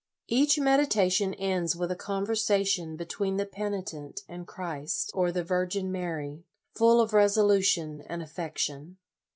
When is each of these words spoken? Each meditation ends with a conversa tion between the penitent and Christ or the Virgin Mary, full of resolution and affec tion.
Each 0.29 0.57
meditation 0.57 1.35
ends 1.35 1.75
with 1.75 1.91
a 1.91 1.95
conversa 1.95 2.65
tion 2.65 2.95
between 2.95 3.37
the 3.37 3.45
penitent 3.45 4.21
and 4.27 4.47
Christ 4.47 5.11
or 5.13 5.31
the 5.31 5.43
Virgin 5.43 5.91
Mary, 5.91 6.43
full 6.75 6.99
of 6.99 7.13
resolution 7.13 8.01
and 8.07 8.23
affec 8.23 8.57
tion. 8.57 8.97